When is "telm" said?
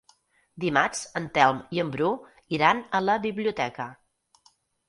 1.35-1.59